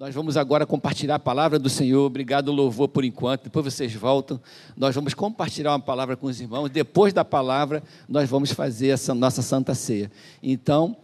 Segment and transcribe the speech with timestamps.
[0.00, 2.06] Nós vamos agora compartilhar a palavra do Senhor.
[2.06, 3.42] Obrigado, louvor, por enquanto.
[3.42, 4.40] Depois vocês voltam.
[4.74, 6.70] Nós vamos compartilhar uma palavra com os irmãos.
[6.70, 10.10] Depois da palavra, nós vamos fazer essa nossa santa ceia.
[10.42, 10.96] Então,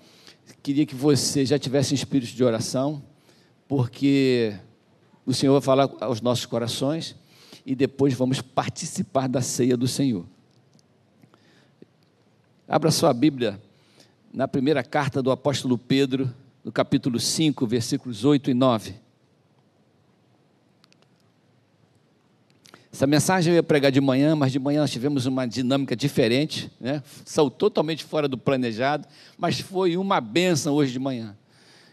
[0.62, 3.03] queria que você já tivesse um espírito de oração,
[3.69, 4.56] porque
[5.26, 7.15] o Senhor vai falar aos nossos corações
[7.67, 10.24] e depois vamos participar da ceia do Senhor.
[12.67, 13.60] Abra sua Bíblia
[14.33, 16.34] na primeira carta do apóstolo Pedro
[16.66, 18.95] no capítulo 5, versículos 8 e 9.
[22.92, 26.69] Essa mensagem eu ia pregar de manhã, mas de manhã nós tivemos uma dinâmica diferente,
[26.80, 27.05] né?
[27.25, 29.06] saiu totalmente fora do planejado,
[29.39, 31.37] mas foi uma benção hoje de manhã.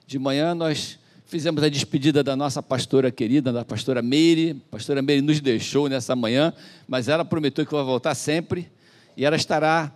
[0.07, 4.59] De manhã nós fizemos a despedida da nossa pastora querida, da pastora Meire.
[4.69, 6.51] A pastora Meire nos deixou nessa manhã,
[6.87, 8.71] mas ela prometeu que vai voltar sempre
[9.15, 9.93] e ela estará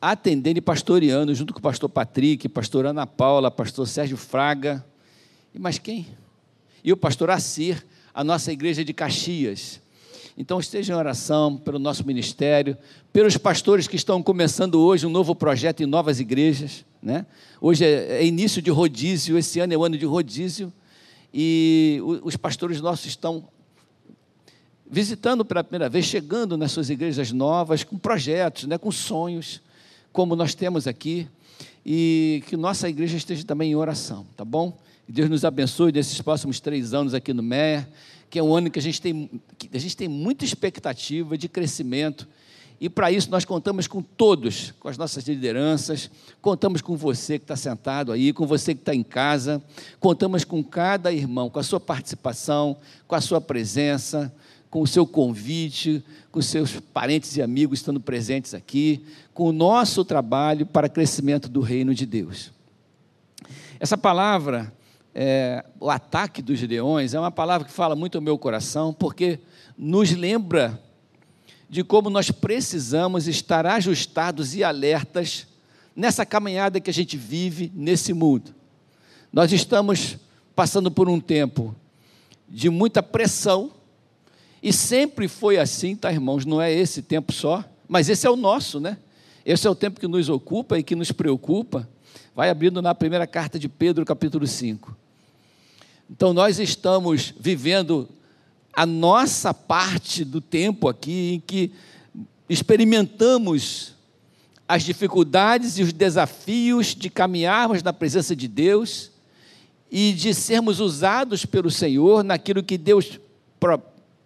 [0.00, 4.84] atendendo e pastoreando, junto com o pastor Patrick, pastor Ana Paula, pastor Sérgio Fraga,
[5.54, 6.06] e mais quem?
[6.84, 7.84] E o pastor Assir,
[8.14, 9.80] a nossa igreja de Caxias.
[10.36, 12.76] Então esteja em oração pelo nosso ministério,
[13.12, 16.84] pelos pastores que estão começando hoje um novo projeto em novas igrejas.
[17.02, 17.26] Né?
[17.60, 20.72] Hoje é, é início de rodízio, esse ano é o ano de rodízio,
[21.34, 23.48] e os pastores nossos estão
[24.88, 29.60] visitando pela primeira vez, chegando nas suas igrejas novas, com projetos, né, com sonhos
[30.12, 31.28] como nós temos aqui,
[31.84, 34.76] e que nossa igreja esteja também em oração, tá bom?
[35.06, 37.88] Que Deus nos abençoe nesses próximos três anos aqui no MER,
[38.28, 39.30] que é um ano que a gente tem,
[39.72, 42.28] a gente tem muita expectativa de crescimento,
[42.80, 47.44] e para isso nós contamos com todos, com as nossas lideranças, contamos com você que
[47.44, 49.60] está sentado aí, com você que está em casa,
[49.98, 54.32] contamos com cada irmão, com a sua participação, com a sua presença,
[54.70, 60.04] com o seu convite, com seus parentes e amigos estando presentes aqui, com o nosso
[60.04, 62.52] trabalho para crescimento do reino de Deus.
[63.80, 64.72] Essa palavra,
[65.14, 69.38] é, o ataque dos leões, é uma palavra que fala muito ao meu coração, porque
[69.76, 70.82] nos lembra
[71.70, 75.46] de como nós precisamos estar ajustados e alertas
[75.94, 78.54] nessa caminhada que a gente vive nesse mundo.
[79.32, 80.16] Nós estamos
[80.54, 81.74] passando por um tempo
[82.48, 83.70] de muita pressão,
[84.62, 86.44] e sempre foi assim, tá, irmãos?
[86.44, 88.98] Não é esse tempo só, mas esse é o nosso, né?
[89.44, 91.88] Esse é o tempo que nos ocupa e que nos preocupa.
[92.34, 94.96] Vai abrindo na primeira carta de Pedro, capítulo 5.
[96.10, 98.08] Então, nós estamos vivendo
[98.72, 101.72] a nossa parte do tempo aqui em que
[102.48, 103.94] experimentamos
[104.68, 109.10] as dificuldades e os desafios de caminharmos na presença de Deus
[109.90, 113.18] e de sermos usados pelo Senhor naquilo que Deus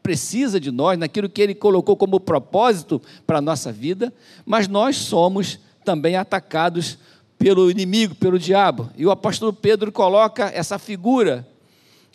[0.03, 4.13] precisa de nós, naquilo que Ele colocou como propósito para a nossa vida,
[4.45, 6.99] mas nós somos também atacados
[7.39, 8.91] pelo inimigo, pelo diabo.
[8.97, 11.47] E o apóstolo Pedro coloca essa figura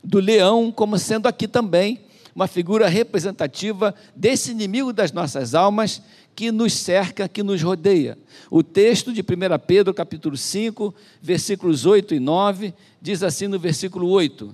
[0.03, 1.99] do leão como sendo aqui também
[2.33, 6.01] uma figura representativa desse inimigo das nossas almas
[6.35, 8.15] que nos cerca, que nos rodeia.
[8.51, 9.25] O texto de 1
[9.65, 14.53] Pedro, capítulo 5, versículos 8 e 9, diz assim no versículo 8: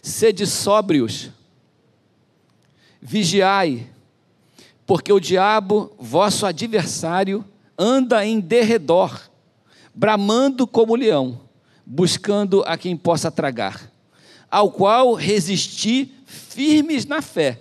[0.00, 1.30] Sede sóbrios,
[3.08, 3.86] Vigiai,
[4.84, 7.44] porque o diabo, vosso adversário,
[7.78, 9.30] anda em derredor,
[9.94, 11.40] bramando como leão,
[11.86, 13.92] buscando a quem possa tragar,
[14.50, 17.60] ao qual resisti firmes na fé,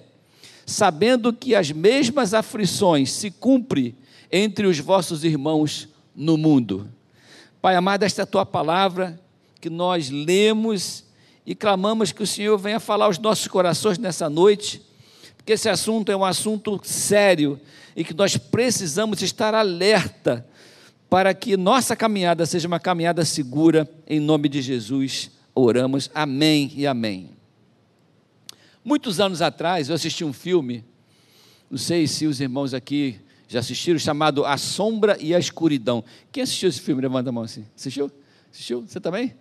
[0.65, 3.95] sabendo que as mesmas aflições se cumprem
[4.31, 6.89] entre os vossos irmãos no mundo.
[7.61, 9.21] Pai amado, esta é a tua palavra
[9.61, 11.03] que nós lemos
[11.45, 14.81] e clamamos que o Senhor venha falar aos nossos corações nessa noite
[15.45, 17.59] que esse assunto é um assunto sério
[17.95, 20.45] e que nós precisamos estar alerta
[21.07, 25.29] para que nossa caminhada seja uma caminhada segura, em nome de Jesus.
[25.53, 27.29] Oramos, amém e amém.
[28.83, 30.83] Muitos anos atrás eu assisti um filme,
[31.69, 36.03] não sei se os irmãos aqui já assistiram, chamado A Sombra e a Escuridão.
[36.31, 37.03] Quem assistiu esse filme?
[37.03, 37.65] Levanta a mão assim.
[37.75, 38.11] Assistiu?
[38.51, 38.81] Assistiu?
[38.81, 39.35] Você também?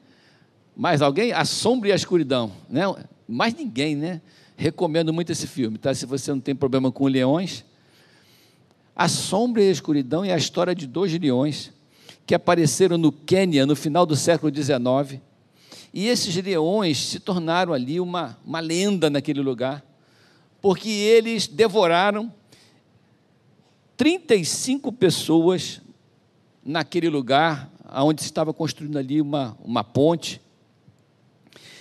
[0.77, 1.33] Mais alguém?
[1.33, 2.53] A Sombra e a Escuridão.
[2.69, 2.83] Né?
[3.27, 4.21] Mais ninguém, né?
[4.56, 5.95] Recomendo muito esse filme, tá?
[5.95, 7.65] Se você não tem problema com leões.
[8.95, 11.73] A Sombra e a Escuridão é a história de dois leões
[12.27, 15.21] que apareceram no Quênia no final do século XIX.
[15.93, 19.85] E esses leões se tornaram ali uma, uma lenda naquele lugar,
[20.61, 22.33] porque eles devoraram
[23.97, 25.81] 35 pessoas
[26.65, 30.41] naquele lugar, onde se estava construindo ali uma, uma ponte.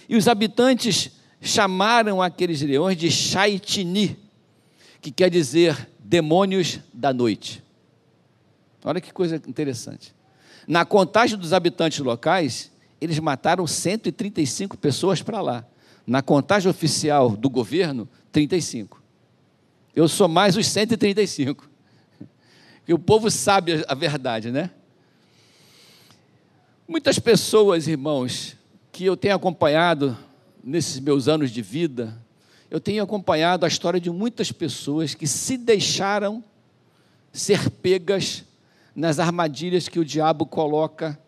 [0.08, 1.12] E os habitantes
[1.44, 4.18] chamaram aqueles leões de Shaitini,
[5.02, 7.62] que quer dizer demônios da noite.
[8.84, 10.16] Olha que coisa interessante.
[10.66, 15.66] Na contagem dos habitantes locais, eles mataram 135 pessoas para lá.
[16.08, 19.02] Na contagem oficial do governo, 35.
[19.94, 21.70] Eu sou mais os 135.
[22.86, 24.70] E o povo sabe a verdade, né?
[26.86, 28.58] Muitas pessoas, irmãos,
[28.92, 30.18] que eu tenho acompanhado
[30.64, 32.18] nesses meus anos de vida,
[32.72, 36.44] eu tenho acompanhado a história de muitas pessoas que se deixaram
[37.32, 38.44] ser pegas
[38.96, 41.20] nas armadilhas que o diabo coloca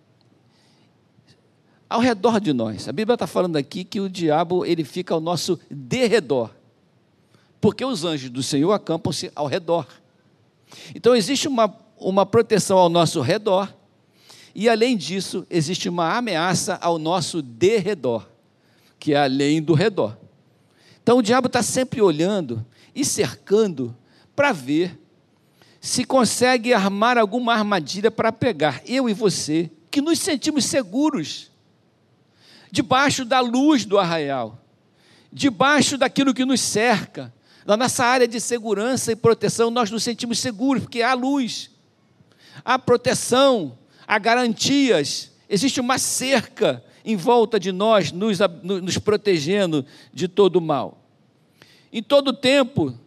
[1.90, 2.88] ao redor de nós.
[2.88, 6.52] A Bíblia está falando aqui que o diabo ele fica ao nosso derredor,
[7.60, 9.88] porque os anjos do Senhor acampam-se ao redor.
[10.94, 13.74] Então existe uma, uma proteção ao nosso redor,
[14.54, 18.28] e além disso, existe uma ameaça ao nosso derredor,
[19.06, 20.18] que é além do redor.
[21.04, 22.66] Então o diabo está sempre olhando
[22.96, 23.96] e cercando
[24.36, 25.00] para ver
[25.80, 31.52] se consegue armar alguma armadilha para pegar eu e você, que nos sentimos seguros,
[32.72, 34.60] debaixo da luz do arraial,
[35.32, 37.32] debaixo daquilo que nos cerca,
[37.64, 41.70] na nossa área de segurança e proteção, nós nos sentimos seguros, porque há luz,
[42.66, 50.28] há proteção, há garantias, existe uma cerca em volta de nós, nos, nos protegendo de
[50.28, 50.98] todo o mal.
[51.94, 52.98] Em todo tempo,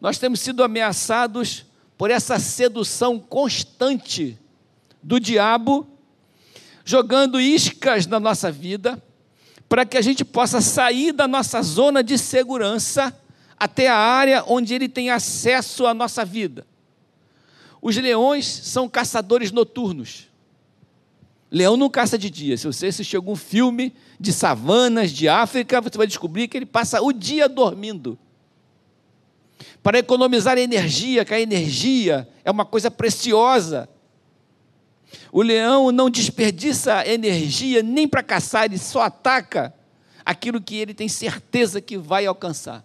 [0.00, 1.64] nós temos sido ameaçados
[1.96, 4.38] por essa sedução constante
[5.02, 5.86] do diabo,
[6.84, 9.02] jogando iscas na nossa vida,
[9.68, 13.18] para que a gente possa sair da nossa zona de segurança
[13.56, 16.66] até a área onde ele tem acesso à nossa vida.
[17.80, 20.28] Os leões são caçadores noturnos.
[21.50, 22.56] Leão não caça de dia.
[22.56, 27.00] Se você assistir algum filme de savanas de África, você vai descobrir que ele passa
[27.00, 28.18] o dia dormindo
[29.82, 33.88] para economizar energia, que a energia é uma coisa preciosa.
[35.30, 39.74] O leão não desperdiça energia nem para caçar, ele só ataca
[40.24, 42.82] aquilo que ele tem certeza que vai alcançar.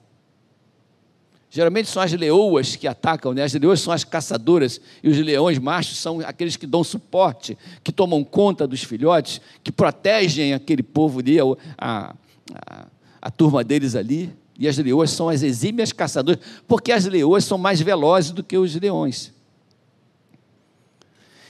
[1.52, 3.44] Geralmente são as leoas que atacam, né?
[3.44, 7.92] as leoas são as caçadoras e os leões machos são aqueles que dão suporte, que
[7.92, 12.16] tomam conta dos filhotes, que protegem aquele povo ali, a,
[12.56, 12.86] a,
[13.20, 14.32] a turma deles ali.
[14.60, 18.58] E as leoas são as exímias caçadoras, porque as leoas são mais velozes do que
[18.58, 19.34] os leões.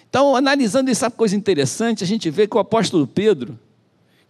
[0.10, 3.60] Então, analisando essa coisa interessante, a gente vê que o apóstolo Pedro,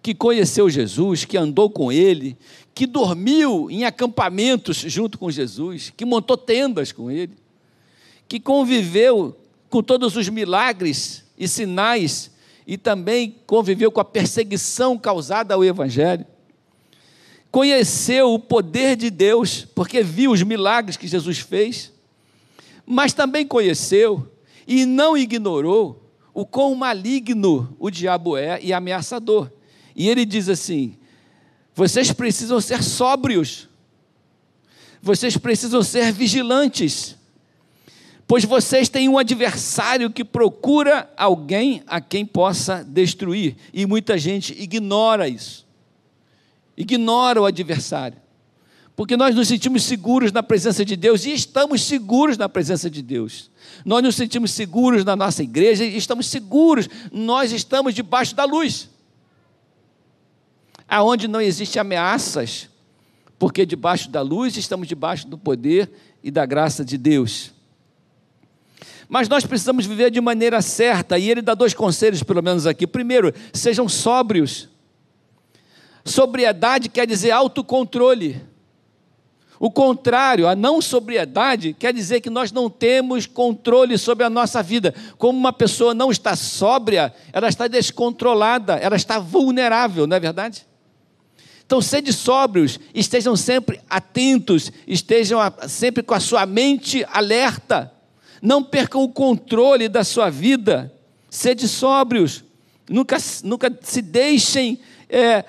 [0.01, 2.37] que conheceu Jesus, que andou com ele,
[2.73, 7.33] que dormiu em acampamentos junto com Jesus, que montou tendas com ele,
[8.27, 9.35] que conviveu
[9.69, 12.31] com todos os milagres e sinais
[12.65, 16.25] e também conviveu com a perseguição causada ao evangelho
[17.51, 21.91] conheceu o poder de Deus, porque viu os milagres que Jesus fez,
[22.85, 24.31] mas também conheceu
[24.67, 26.03] e não ignorou
[26.33, 29.51] o quão maligno o diabo é e ameaçador.
[29.99, 30.97] E ele diz assim:
[31.75, 33.69] vocês precisam ser sóbrios,
[34.99, 37.15] vocês precisam ser vigilantes,
[38.25, 44.59] pois vocês têm um adversário que procura alguém a quem possa destruir, e muita gente
[44.59, 45.69] ignora isso
[46.79, 48.17] ignora o adversário.
[48.95, 53.01] Porque nós nos sentimos seguros na presença de Deus e estamos seguros na presença de
[53.01, 53.51] Deus.
[53.85, 58.89] Nós nos sentimos seguros na nossa igreja e estamos seguros, nós estamos debaixo da luz.
[60.89, 62.67] Aonde não existem ameaças,
[63.37, 65.91] porque debaixo da luz estamos debaixo do poder
[66.23, 67.53] e da graça de Deus.
[69.07, 72.85] Mas nós precisamos viver de maneira certa, e ele dá dois conselhos, pelo menos aqui.
[72.85, 74.69] Primeiro, sejam sóbrios.
[76.05, 78.41] Sobriedade quer dizer autocontrole.
[79.59, 84.63] O contrário, a não sobriedade quer dizer que nós não temos controle sobre a nossa
[84.63, 84.93] vida.
[85.17, 90.68] Como uma pessoa não está sóbria, ela está descontrolada, ela está vulnerável, não é verdade?
[91.69, 97.93] Então, sede sóbrios, estejam sempre atentos, estejam sempre com a sua mente alerta.
[98.41, 100.91] Não percam o controle da sua vida.
[101.29, 102.43] Sede sóbrios.
[102.89, 105.45] Nunca, nunca se deixem é,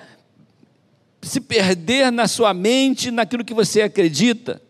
[1.23, 4.61] se perder na sua mente, naquilo que você acredita.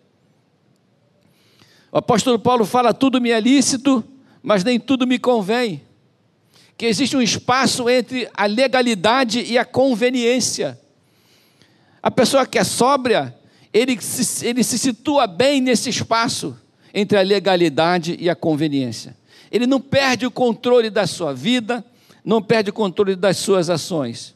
[1.92, 4.02] O apóstolo Paulo fala: tudo me é lícito,
[4.42, 5.82] mas nem tudo me convém.
[6.78, 10.80] Que existe um espaço entre a legalidade e a conveniência.
[12.02, 13.36] A pessoa que é sóbria,
[13.74, 16.58] ele se, ele se situa bem nesse espaço
[16.94, 19.16] entre a legalidade e a conveniência.
[19.52, 21.84] Ele não perde o controle da sua vida,
[22.24, 24.36] não perde o controle das suas ações.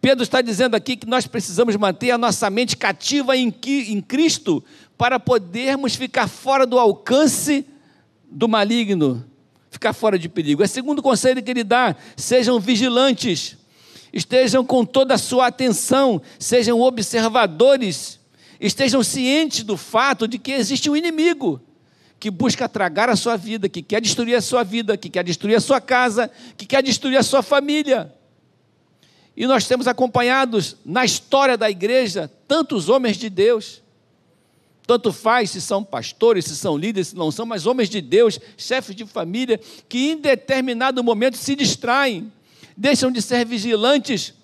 [0.00, 4.62] Pedro está dizendo aqui que nós precisamos manter a nossa mente cativa em, em Cristo
[4.96, 7.66] para podermos ficar fora do alcance
[8.30, 9.24] do maligno,
[9.70, 10.62] ficar fora de perigo.
[10.62, 13.56] É o segundo conselho que ele dá: sejam vigilantes.
[14.16, 18.18] Estejam com toda a sua atenção, sejam observadores,
[18.58, 21.60] estejam cientes do fato de que existe um inimigo
[22.18, 25.54] que busca tragar a sua vida, que quer destruir a sua vida, que quer destruir
[25.54, 28.10] a sua casa, que quer destruir a sua família.
[29.36, 33.82] E nós temos acompanhados na história da igreja tantos homens de Deus.
[34.86, 38.40] Tanto faz se são pastores, se são líderes, se não são, mas homens de Deus,
[38.56, 42.32] chefes de família, que em determinado momento se distraem,
[42.76, 44.34] deixam de ser vigilantes,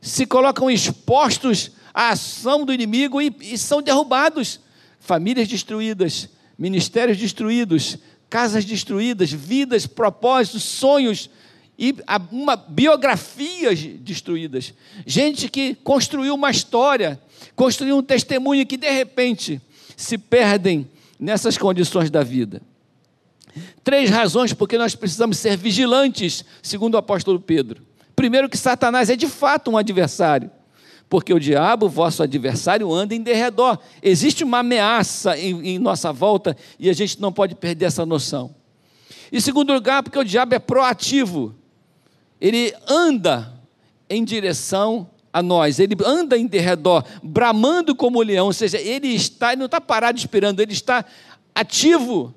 [0.00, 4.60] se colocam expostos à ação do inimigo e, e são derrubados.
[4.98, 7.98] Famílias destruídas, ministérios destruídos,
[8.28, 11.28] casas destruídas, vidas, propósitos, sonhos
[11.78, 11.94] e
[12.30, 14.74] uma biografias destruídas.
[15.06, 17.20] Gente que construiu uma história,
[17.56, 19.60] construiu um testemunho que de repente
[19.96, 20.88] se perdem
[21.18, 22.62] nessas condições da vida.
[23.82, 27.82] Três razões porque nós precisamos ser vigilantes, segundo o apóstolo Pedro.
[28.14, 30.50] Primeiro, que Satanás é de fato um adversário
[31.10, 33.76] porque o diabo, vosso adversário, anda em derredor.
[34.00, 38.54] Existe uma ameaça em, em, nossa volta e a gente não pode perder essa noção.
[39.32, 41.52] Em segundo lugar, porque o diabo é proativo,
[42.40, 43.52] ele anda
[44.08, 49.52] em direção a nós, ele anda em derredor, bramando como leão, ou seja, ele está,
[49.52, 51.04] ele não está parado esperando, ele está
[51.52, 52.32] ativo,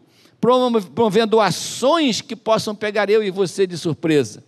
[0.93, 4.43] promovendo ações que possam pegar eu e você de surpresa.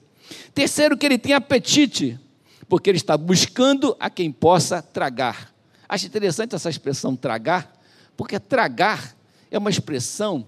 [0.54, 2.20] Terceiro, que ele tem apetite
[2.68, 5.54] porque ele está buscando a quem possa tragar.
[5.88, 7.80] Acho interessante essa expressão tragar,
[8.18, 9.16] porque tragar
[9.50, 10.46] é uma expressão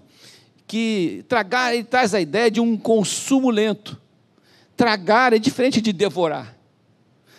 [0.66, 3.98] que tragar ele traz a ideia de um consumo lento.
[4.76, 6.54] Tragar é diferente de devorar.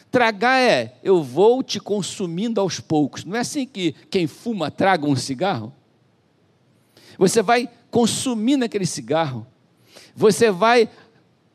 [0.09, 3.23] Tragar é eu vou te consumindo aos poucos.
[3.23, 5.71] Não é assim que quem fuma traga um cigarro?
[7.19, 9.45] Você vai consumindo aquele cigarro.
[10.15, 10.89] Você vai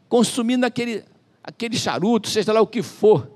[0.08, 1.04] consumindo aquele,
[1.42, 3.30] aquele charuto, seja lá o que for.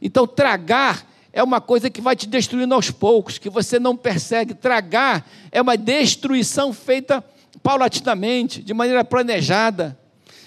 [0.00, 4.54] Então, tragar é uma coisa que vai te destruindo aos poucos, que você não persegue.
[4.54, 7.22] Tragar é uma destruição feita
[7.62, 9.98] paulatinamente, de maneira planejada.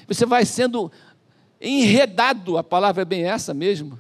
[0.08, 0.92] Você vai sendo
[1.62, 4.00] enredado, a palavra é bem essa mesmo,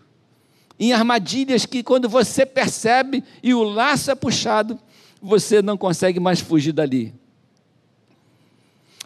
[0.79, 4.79] em armadilhas que, quando você percebe e o laço é puxado,
[5.21, 7.13] você não consegue mais fugir dali.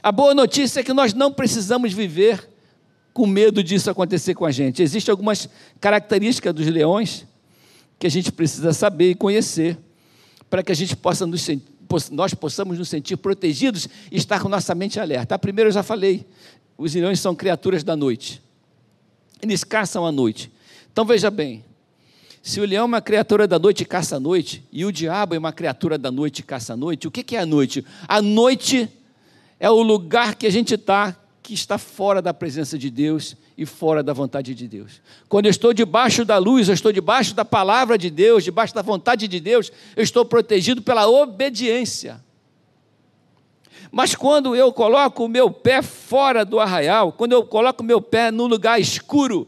[0.01, 2.49] A boa notícia é que nós não precisamos viver
[3.13, 4.81] com medo disso acontecer com a gente.
[4.81, 5.47] Existem algumas
[5.79, 7.25] características dos leões
[7.97, 9.77] que a gente precisa saber e conhecer
[10.49, 11.47] para que a gente possa nos
[12.11, 15.35] nós possamos nos sentir protegidos e estar com nossa mente alerta.
[15.35, 16.25] A primeira eu já falei,
[16.75, 18.41] os leões são criaturas da noite.
[19.41, 20.51] Eles caçam à noite.
[20.91, 21.63] Então veja bem,
[22.43, 25.33] se o leão é uma criatura da noite e caça à noite, e o diabo
[25.33, 27.85] é uma criatura da noite e caça à noite, o que é a noite?
[28.05, 28.89] A noite
[29.57, 33.65] é o lugar que a gente está que está fora da presença de Deus e
[33.65, 35.01] fora da vontade de Deus.
[35.27, 38.81] Quando eu estou debaixo da luz, eu estou debaixo da palavra de Deus, debaixo da
[38.81, 42.21] vontade de Deus, eu estou protegido pela obediência.
[43.89, 48.01] Mas quando eu coloco o meu pé fora do arraial, quando eu coloco o meu
[48.01, 49.47] pé no lugar escuro,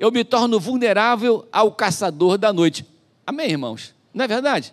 [0.00, 2.86] eu me torno vulnerável ao caçador da noite.
[3.26, 3.94] Amém, irmãos?
[4.14, 4.72] Não é verdade?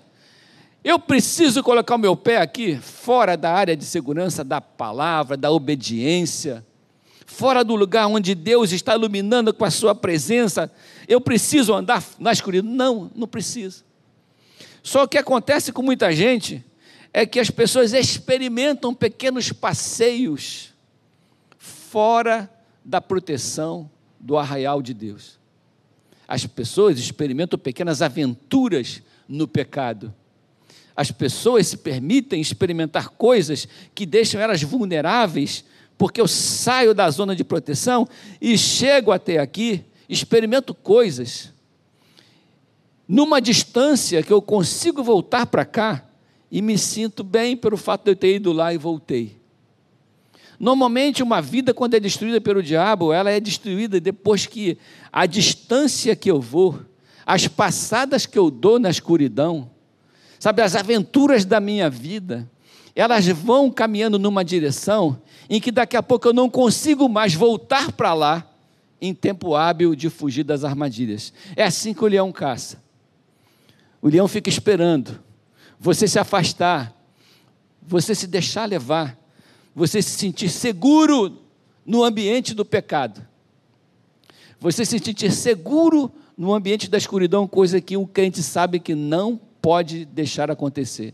[0.81, 5.51] Eu preciso colocar o meu pé aqui, fora da área de segurança da palavra, da
[5.51, 6.65] obediência,
[7.25, 10.71] fora do lugar onde Deus está iluminando com a sua presença.
[11.09, 12.71] Eu preciso andar na escuridão?
[12.71, 13.83] Não, não preciso.
[14.81, 16.63] Só o que acontece com muita gente
[17.11, 20.73] é que as pessoas experimentam pequenos passeios
[21.57, 22.49] fora
[22.85, 23.89] da proteção
[24.27, 25.39] do arraial de Deus.
[26.27, 30.13] As pessoas experimentam pequenas aventuras no pecado
[30.97, 35.63] as pessoas se permitem experimentar coisas que deixam elas vulneráveis,
[35.95, 38.07] porque eu saio da zona de proteção
[38.41, 41.53] e chego até aqui, experimento coisas,
[43.07, 46.03] numa distância que eu consigo voltar para cá
[46.51, 49.36] e me sinto bem pelo fato de eu ter ido lá e voltei.
[50.59, 54.77] Normalmente, uma vida, quando é destruída pelo diabo, ela é destruída depois que
[55.11, 56.79] a distância que eu vou,
[57.25, 59.69] as passadas que eu dou na escuridão,
[60.39, 62.49] Sabe, as aventuras da minha vida,
[62.95, 67.91] elas vão caminhando numa direção em que daqui a pouco eu não consigo mais voltar
[67.91, 68.47] para lá
[69.01, 71.33] em tempo hábil de fugir das armadilhas.
[71.55, 72.81] É assim que o leão caça.
[74.01, 75.19] O leão fica esperando
[75.79, 76.93] você se afastar,
[77.81, 79.17] você se deixar levar,
[79.77, 81.37] você se sentir seguro
[81.85, 83.23] no ambiente do pecado.
[84.59, 89.39] Você se sentir seguro no ambiente da escuridão, coisa que um crente sabe que não
[89.61, 91.13] pode deixar acontecer.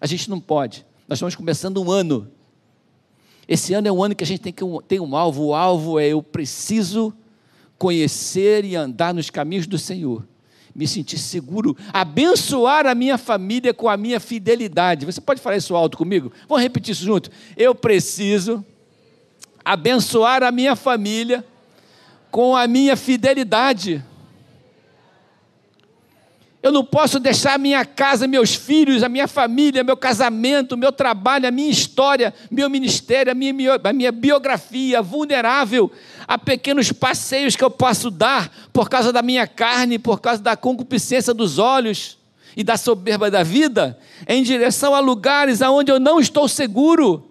[0.00, 0.84] A gente não pode.
[1.06, 2.28] Nós estamos começando um ano.
[3.46, 5.44] Esse ano é um ano que a gente tem que ter um alvo.
[5.44, 7.14] O alvo é eu preciso
[7.78, 10.26] conhecer e andar nos caminhos do Senhor.
[10.74, 15.04] Me sentir seguro, abençoar a minha família com a minha fidelidade.
[15.04, 16.32] Você pode falar isso alto comigo?
[16.48, 17.30] Vamos repetir isso junto.
[17.56, 18.64] Eu preciso
[19.64, 21.44] abençoar a minha família
[22.30, 24.04] com a minha fidelidade.
[26.62, 31.48] Eu não posso deixar minha casa, meus filhos, a minha família, meu casamento, meu trabalho,
[31.48, 35.90] a minha história, meu ministério, a minha, a minha biografia vulnerável
[36.28, 40.54] a pequenos passeios que eu posso dar por causa da minha carne, por causa da
[40.54, 42.18] concupiscência dos olhos
[42.54, 43.98] e da soberba da vida,
[44.28, 47.30] em direção a lugares aonde eu não estou seguro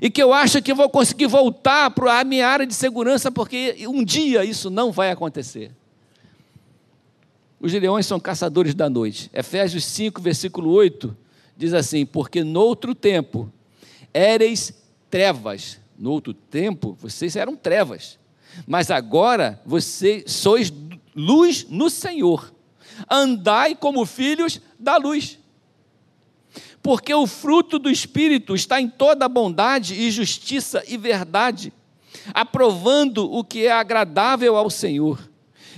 [0.00, 3.86] e que eu acho que vou conseguir voltar para a minha área de segurança, porque
[3.86, 5.70] um dia isso não vai acontecer.
[7.62, 9.30] Os leões são caçadores da noite.
[9.32, 11.16] Efésios 5, versículo 8,
[11.56, 13.50] diz assim: Porque noutro tempo
[14.12, 14.74] éreis
[15.08, 15.78] trevas.
[15.96, 18.18] No outro tempo, vocês eram trevas.
[18.66, 20.72] Mas agora vocês sois
[21.14, 22.52] luz no Senhor.
[23.08, 25.38] Andai como filhos da luz.
[26.82, 31.72] Porque o fruto do Espírito está em toda bondade e justiça e verdade,
[32.34, 35.30] aprovando o que é agradável ao Senhor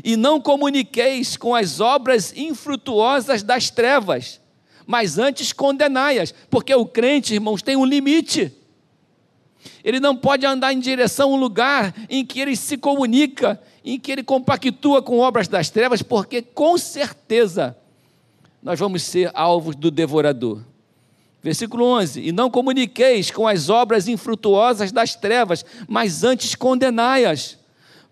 [0.03, 4.41] e não comuniqueis com as obras infrutuosas das trevas,
[4.87, 8.53] mas antes condenai-as, porque o crente, irmãos, tem um limite.
[9.83, 13.99] Ele não pode andar em direção a um lugar em que ele se comunica, em
[13.99, 17.77] que ele compactua com obras das trevas, porque com certeza
[18.63, 20.63] nós vamos ser alvos do devorador.
[21.43, 27.59] Versículo 11: E não comuniqueis com as obras infrutuosas das trevas, mas antes condenai-as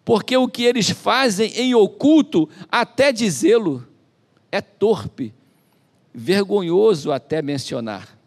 [0.04, 3.86] porque o que eles fazem em oculto, até dizê-lo,
[4.50, 5.32] é torpe,
[6.12, 8.18] vergonhoso até mencionar.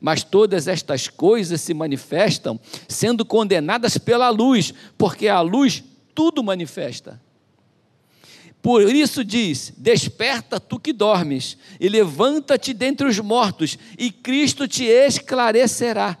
[0.00, 5.82] Mas todas estas coisas se manifestam sendo condenadas pela luz, porque a luz
[6.14, 7.20] tudo manifesta.
[8.60, 14.84] Por isso diz: Desperta tu que dormes, e levanta-te dentre os mortos, e Cristo te
[14.84, 16.18] esclarecerá.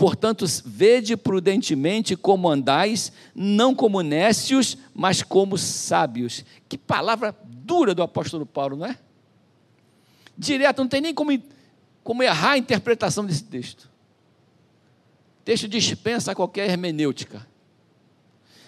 [0.00, 6.42] Portanto, vede prudentemente como andais, não como nécios, mas como sábios.
[6.70, 8.98] Que palavra dura do apóstolo Paulo, não é?
[10.38, 11.38] Direto, não tem nem como,
[12.02, 13.90] como errar a interpretação desse texto.
[15.40, 17.46] O texto dispensa qualquer hermenêutica.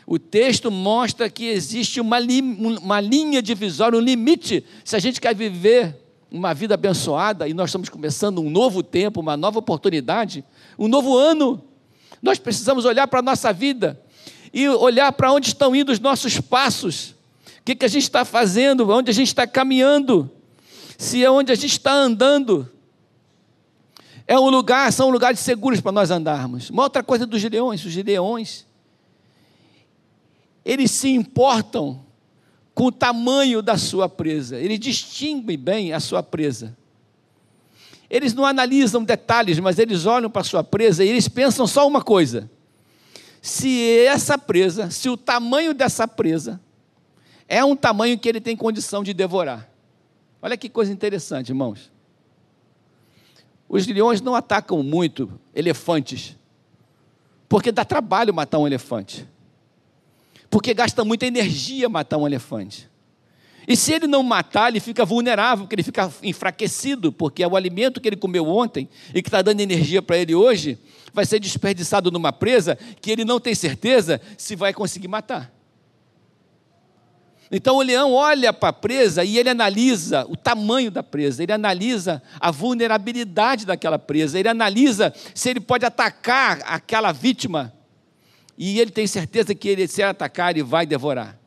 [0.06, 4.66] O texto mostra que existe uma, li, uma linha divisória, um limite.
[4.84, 5.96] Se a gente quer viver
[6.32, 10.42] uma vida abençoada e nós estamos começando um novo tempo, uma nova oportunidade,
[10.78, 11.62] um novo ano.
[12.22, 14.00] Nós precisamos olhar para a nossa vida
[14.52, 17.10] e olhar para onde estão indo os nossos passos,
[17.60, 20.30] o que, que a gente está fazendo, onde a gente está caminhando,
[20.96, 22.70] se é onde a gente está andando.
[24.26, 26.70] É um lugar, são lugares seguros para nós andarmos.
[26.70, 28.66] Uma outra coisa dos leões, os leões,
[30.64, 32.00] eles se importam
[32.74, 34.58] com o tamanho da sua presa.
[34.58, 36.76] Ele distingue bem a sua presa.
[38.08, 41.86] Eles não analisam detalhes, mas eles olham para a sua presa e eles pensam só
[41.86, 42.50] uma coisa:
[43.40, 46.60] se essa presa, se o tamanho dessa presa
[47.48, 49.68] é um tamanho que ele tem condição de devorar.
[50.40, 51.90] Olha que coisa interessante, irmãos.
[53.68, 56.36] Os leões não atacam muito elefantes,
[57.48, 59.26] porque dá trabalho matar um elefante
[60.52, 62.86] porque gasta muita energia matar um elefante.
[63.66, 67.56] E se ele não matar, ele fica vulnerável, porque ele fica enfraquecido, porque é o
[67.56, 70.78] alimento que ele comeu ontem e que está dando energia para ele hoje,
[71.10, 75.50] vai ser desperdiçado numa presa que ele não tem certeza se vai conseguir matar.
[77.50, 81.52] Então o leão olha para a presa e ele analisa o tamanho da presa, ele
[81.52, 87.72] analisa a vulnerabilidade daquela presa, ele analisa se ele pode atacar aquela vítima
[88.56, 91.38] e ele tem certeza que ele, se atacar, ele vai devorar.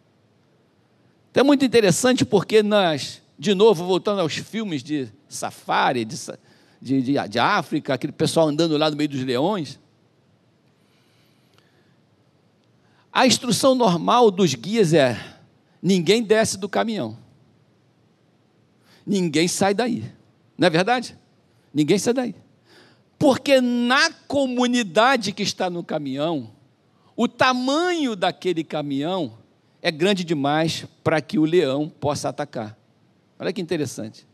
[1.31, 6.17] Então é muito interessante porque nós, de novo, voltando aos filmes de safari, de,
[6.81, 9.79] de, de, de África, aquele pessoal andando lá no meio dos leões.
[13.11, 15.17] A instrução normal dos guias é:
[15.81, 17.17] ninguém desce do caminhão,
[19.05, 20.03] ninguém sai daí.
[20.57, 21.17] Não é verdade?
[21.73, 22.35] Ninguém sai daí.
[23.19, 26.54] Porque na comunidade que está no caminhão,
[27.15, 29.38] o tamanho daquele caminhão
[29.82, 32.78] é grande demais para que o leão possa atacar.
[33.39, 34.25] Olha que interessante.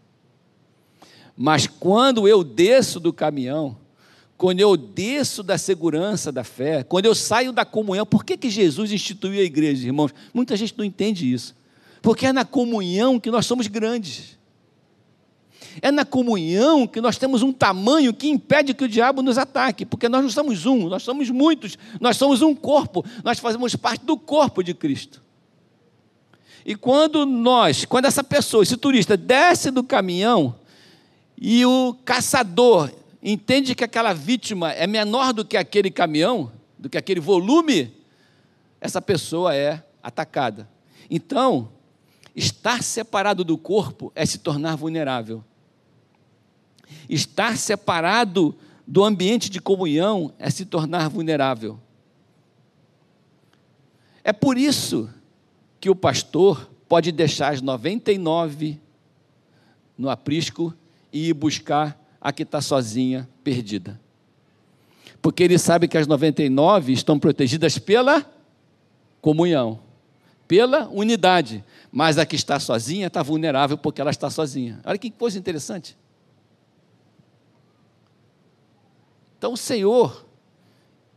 [1.36, 3.78] Mas quando eu desço do caminhão,
[4.38, 8.50] quando eu desço da segurança da fé, quando eu saio da comunhão, por que, que
[8.50, 10.14] Jesus instituiu a igreja, irmãos?
[10.34, 11.56] Muita gente não entende isso.
[12.02, 14.38] Porque é na comunhão que nós somos grandes.
[15.82, 19.86] É na comunhão que nós temos um tamanho que impede que o diabo nos ataque,
[19.86, 24.06] porque nós não somos um, nós somos muitos, nós somos um corpo, nós fazemos parte
[24.06, 25.22] do corpo de Cristo.
[26.66, 30.56] E quando nós, quando essa pessoa, esse turista, desce do caminhão
[31.40, 36.98] e o caçador entende que aquela vítima é menor do que aquele caminhão, do que
[36.98, 37.94] aquele volume,
[38.80, 40.68] essa pessoa é atacada.
[41.10, 41.70] Então,
[42.36, 45.44] estar separado do corpo é se tornar vulnerável.
[47.10, 51.80] Estar separado do ambiente de comunhão é se tornar vulnerável.
[54.24, 55.10] É por isso
[55.80, 58.80] que o pastor pode deixar as 99
[59.98, 60.74] no aprisco
[61.12, 64.00] e ir buscar a que está sozinha, perdida.
[65.22, 68.26] Porque ele sabe que as 99 estão protegidas pela
[69.22, 69.80] comunhão,
[70.48, 71.64] pela unidade.
[71.92, 74.80] Mas a que está sozinha está vulnerável porque ela está sozinha.
[74.84, 75.98] Olha que coisa interessante.
[79.42, 80.24] Então o Senhor,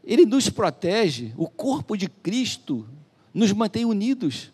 [0.02, 2.88] Ele nos protege, o corpo de Cristo
[3.34, 4.50] nos mantém unidos.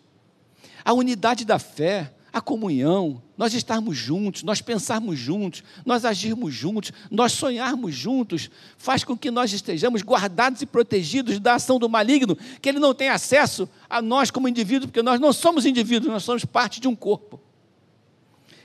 [0.83, 6.91] A unidade da fé, a comunhão, nós estarmos juntos, nós pensarmos juntos, nós agirmos juntos,
[7.09, 12.37] nós sonharmos juntos, faz com que nós estejamos guardados e protegidos da ação do maligno,
[12.61, 16.23] que ele não tem acesso a nós como indivíduos, porque nós não somos indivíduos, nós
[16.25, 17.39] somos parte de um corpo.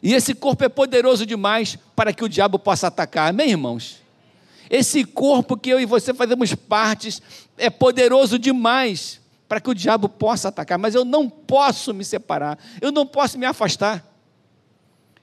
[0.03, 4.05] E esse corpo é poderoso demais para que o diabo possa atacar, amém, irmãos?
[4.69, 7.23] Esse corpo que eu e você fazemos partes
[7.57, 12.59] é poderoso demais para que o diabo possa atacar, mas eu não posso me separar,
[12.81, 14.05] eu não posso me afastar,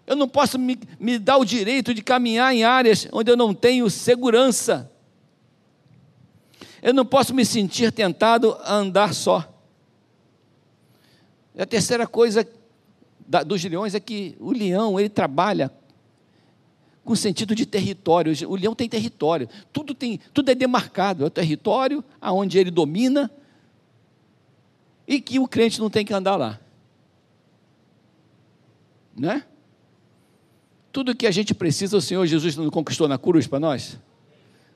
[0.08, 3.54] eu não posso me, me dar o direito de caminhar em áreas onde eu não
[3.54, 4.90] tenho segurança,
[6.82, 9.50] eu não posso me sentir tentado a andar só.
[11.56, 12.48] E a terceira coisa
[13.26, 15.72] da, dos leões é que o leão ele trabalha
[17.04, 18.34] com sentido de território.
[18.48, 19.50] O leão tem território.
[19.72, 21.24] Tudo tem, tudo é demarcado.
[21.24, 23.30] É o território aonde ele domina
[25.08, 26.60] e que o crente não tem que andar lá.
[29.16, 29.44] Né?
[30.92, 34.00] Tudo que a gente precisa, o Senhor Jesus não conquistou na cruz para nós.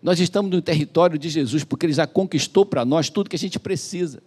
[0.02, 3.40] Nós estamos no território de Jesus, porque Ele já conquistou para nós tudo que a
[3.40, 4.22] gente precisa.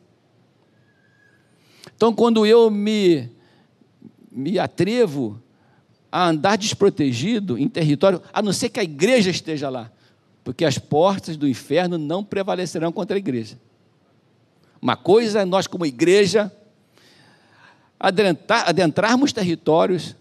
[1.94, 3.30] Então, quando eu me,
[4.32, 5.40] me atrevo
[6.10, 9.90] a andar desprotegido em território, a não ser que a igreja esteja lá,
[10.42, 13.58] porque as portas do inferno não prevalecerão contra a igreja.
[14.80, 16.50] Uma coisa é nós, como igreja,
[17.98, 20.16] adentrar, adentrarmos territórios,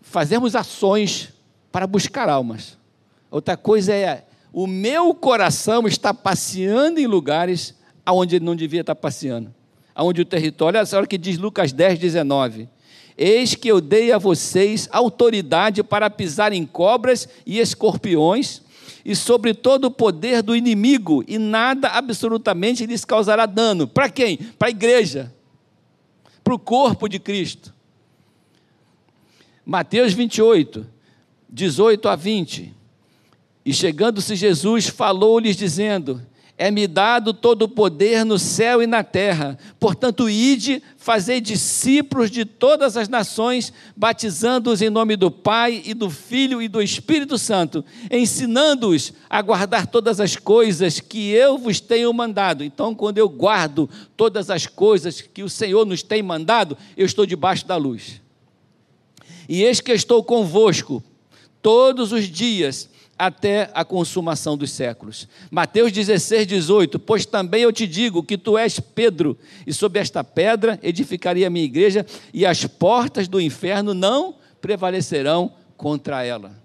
[0.00, 1.32] fazermos ações
[1.70, 2.78] para buscar almas.
[3.30, 8.94] Outra coisa é o meu coração está passeando em lugares aonde ele não devia estar
[8.94, 9.52] passeando.
[9.94, 12.68] Aonde o território, olha hora que diz Lucas 10, 19.
[13.16, 18.62] Eis que eu dei a vocês autoridade para pisar em cobras e escorpiões
[19.04, 23.86] e sobre todo o poder do inimigo, e nada absolutamente lhes causará dano.
[23.88, 24.36] Para quem?
[24.36, 25.34] Para a igreja,
[26.42, 27.74] para o corpo de Cristo.
[29.64, 30.86] Mateus 28,
[31.48, 32.74] 18 a 20.
[33.64, 36.20] E chegando-se Jesus, falou-lhes, dizendo:
[36.62, 39.58] é-me dado todo o poder no céu e na terra.
[39.80, 46.08] Portanto, ide, fazei discípulos de todas as nações, batizando-os em nome do Pai e do
[46.08, 52.12] Filho e do Espírito Santo, ensinando-os a guardar todas as coisas que eu vos tenho
[52.12, 52.62] mandado.
[52.62, 57.26] Então, quando eu guardo todas as coisas que o Senhor nos tem mandado, eu estou
[57.26, 58.20] debaixo da luz.
[59.48, 61.02] E eis que estou convosco
[61.62, 65.28] todos os dias até a consumação dos séculos.
[65.50, 70.24] Mateus 16, 18: Pois também eu te digo que tu és Pedro, e sobre esta
[70.24, 76.60] pedra edificaria a minha igreja, e as portas do inferno não prevalecerão contra ela.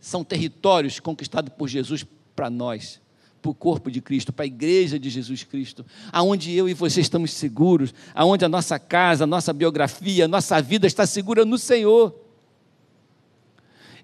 [0.00, 2.04] São territórios conquistados por Jesus
[2.36, 3.00] para nós,
[3.40, 7.00] para o corpo de Cristo, para a igreja de Jesus Cristo, aonde eu e você
[7.00, 11.56] estamos seguros, aonde a nossa casa, a nossa biografia, a nossa vida está segura no
[11.56, 12.23] Senhor.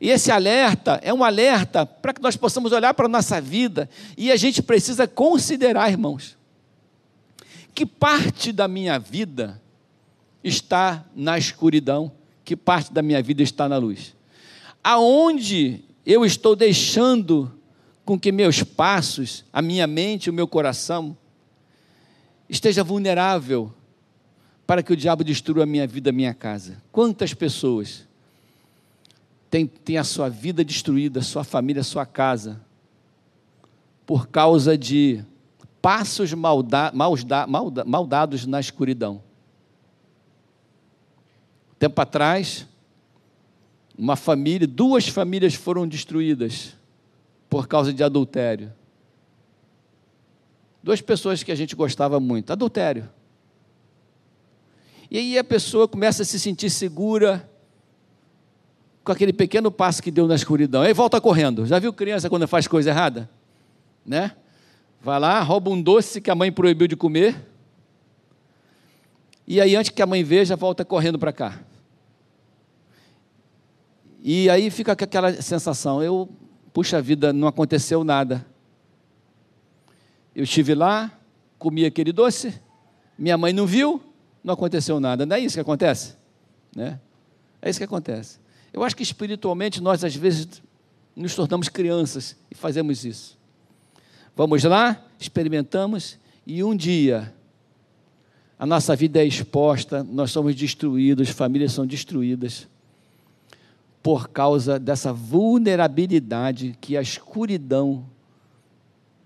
[0.01, 3.89] E esse alerta é um alerta para que nós possamos olhar para a nossa vida
[4.17, 6.39] e a gente precisa considerar, irmãos,
[7.75, 9.61] que parte da minha vida
[10.43, 12.11] está na escuridão,
[12.45, 14.17] que parte da minha vida está na luz.
[14.83, 17.53] Aonde eu estou deixando
[18.03, 21.17] com que meus passos, a minha mente, o meu coração
[22.49, 23.73] esteja vulnerável
[24.67, 26.83] para que o diabo destrua a minha vida, a minha casa.
[26.91, 28.09] Quantas pessoas
[29.51, 32.61] tem, tem a sua vida destruída, sua família, sua casa,
[34.07, 35.25] por causa de
[35.83, 37.47] passos malda, malda,
[37.85, 39.23] maldados na escuridão.
[41.79, 42.67] Tempo atrás,
[43.99, 46.75] Uma família, duas famílias foram destruídas
[47.51, 48.73] por causa de adultério.
[50.83, 53.11] Duas pessoas que a gente gostava muito, adultério.
[55.11, 57.50] E aí a pessoa começa a se sentir segura
[59.11, 60.83] com aquele pequeno passo que deu na escuridão.
[60.83, 61.67] Aí volta correndo.
[61.67, 63.29] Já viu criança quando faz coisa errada?
[64.07, 64.31] Né?
[65.03, 67.45] Vai lá, rouba um doce que a mãe proibiu de comer.
[69.49, 71.59] E aí, antes que a mãe veja, volta correndo para cá.
[74.23, 76.29] E aí fica aquela sensação: eu,
[76.73, 78.47] puxa vida, não aconteceu nada.
[80.37, 81.11] Eu estive lá,
[81.59, 82.55] comi aquele doce,
[83.19, 84.01] minha mãe não viu,
[84.45, 85.27] não aconteceu nada.
[85.27, 86.15] Não é isso que acontece?
[86.77, 87.01] Né?
[87.61, 88.39] É isso que acontece.
[88.73, 90.63] Eu acho que espiritualmente nós, às vezes,
[91.15, 93.39] nos tornamos crianças e fazemos isso.
[94.37, 97.35] Vamos lá, experimentamos e um dia
[98.61, 102.69] a nossa vida é exposta, nós somos destruídos, famílias são destruídas
[104.03, 108.05] por causa dessa vulnerabilidade que a escuridão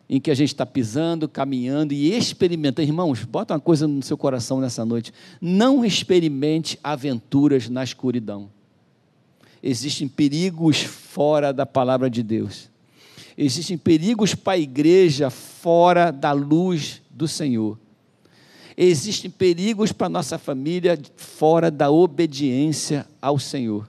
[0.09, 2.87] em que a gente está pisando, caminhando e experimentando.
[2.87, 5.12] Irmãos, bota uma coisa no seu coração nessa noite.
[5.40, 8.48] Não experimente aventuras na escuridão.
[9.66, 12.68] Existem perigos fora da palavra de Deus.
[13.35, 17.79] Existem perigos para a igreja fora da luz do Senhor.
[18.77, 23.87] Existem perigos para a nossa família fora da obediência ao Senhor.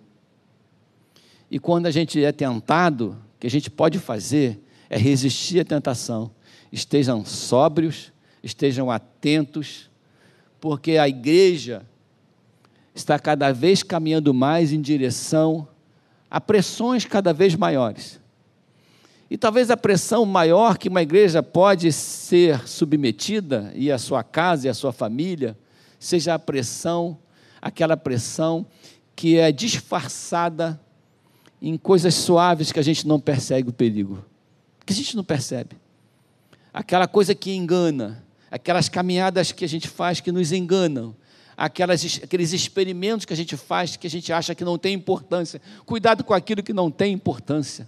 [1.51, 4.57] E quando a gente é tentado, o que a gente pode fazer
[4.89, 6.31] é resistir à tentação.
[6.71, 9.89] Estejam sóbrios, estejam atentos,
[10.61, 11.85] porque a igreja
[12.95, 15.67] está cada vez caminhando mais em direção
[16.31, 18.19] a pressões cada vez maiores.
[19.29, 24.67] E talvez a pressão maior que uma igreja pode ser submetida, e a sua casa
[24.67, 25.57] e a sua família,
[25.99, 27.17] seja a pressão,
[27.61, 28.65] aquela pressão
[29.15, 30.79] que é disfarçada
[31.61, 34.23] em coisas suaves que a gente não percebe o perigo,
[34.85, 35.75] que a gente não percebe.
[36.73, 41.15] Aquela coisa que engana, aquelas caminhadas que a gente faz que nos enganam,
[41.57, 45.61] aquelas, aqueles experimentos que a gente faz que a gente acha que não tem importância.
[45.85, 47.87] Cuidado com aquilo que não tem importância.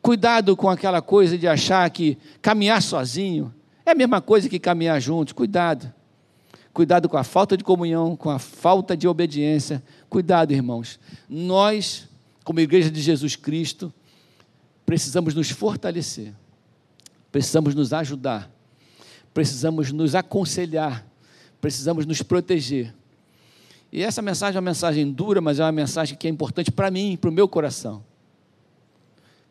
[0.00, 3.54] Cuidado com aquela coisa de achar que caminhar sozinho
[3.86, 5.32] é a mesma coisa que caminhar juntos.
[5.32, 5.92] Cuidado.
[6.72, 9.82] Cuidado com a falta de comunhão, com a falta de obediência.
[10.08, 10.98] Cuidado, irmãos.
[11.28, 12.08] Nós
[12.44, 13.92] como igreja de Jesus Cristo,
[14.84, 16.32] precisamos nos fortalecer,
[17.30, 18.50] precisamos nos ajudar,
[19.32, 21.06] precisamos nos aconselhar,
[21.62, 22.92] precisamos nos proteger.
[23.92, 26.90] E essa mensagem é uma mensagem dura, mas é uma mensagem que é importante para
[26.90, 28.04] mim, para o meu coração.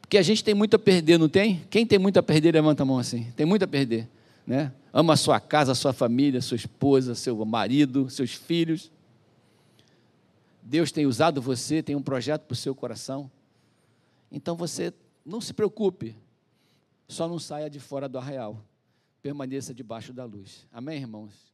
[0.02, 1.66] Porque a gente tem muito a perder, não tem?
[1.70, 3.32] Quem tem muito a perder, levanta a mão assim.
[3.36, 4.10] Tem muito a perder.
[4.46, 4.74] Né?
[4.92, 8.92] Ama a sua casa, a sua família, sua esposa, seu marido, seus filhos.
[10.62, 13.32] Deus tem usado você, tem um projeto para o seu coração.
[14.30, 14.94] Então você
[15.26, 16.14] não se preocupe,
[17.08, 18.62] só não saia de fora do arraial,
[19.22, 20.68] permaneça debaixo da luz.
[20.74, 21.51] Amém, irmãos?